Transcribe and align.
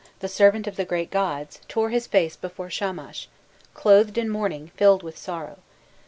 "Papsukal, 0.03 0.19
the 0.21 0.27
servant 0.29 0.65
of 0.65 0.75
the 0.77 0.85
great 0.85 1.11
gods, 1.11 1.59
tore 1.67 1.91
his 1.91 2.07
face 2.07 2.35
before 2.35 2.71
Shamash 2.71 3.29
clothed 3.75 4.17
in 4.17 4.31
mourning, 4.31 4.71
filled 4.75 5.03
with 5.03 5.15
sorrow. 5.15 5.59